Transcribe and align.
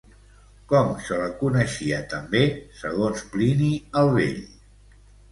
Com 0.69 0.87
se 1.07 1.17
la 1.17 1.25
coneixia 1.41 1.99
també 2.13 2.41
segons 2.79 3.21
Plini 3.35 3.69
el 4.01 4.09
Vell? 4.15 4.41